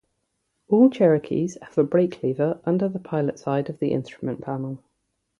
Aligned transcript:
All 0.67 0.89
Cherokees 0.89 1.59
have 1.61 1.77
a 1.77 1.83
brake 1.83 2.23
lever 2.23 2.59
under 2.65 2.89
the 2.89 2.97
pilot 2.97 3.37
side 3.37 3.69
of 3.69 3.77
the 3.77 3.91
instrument 3.91 4.41
panel. 4.41 4.79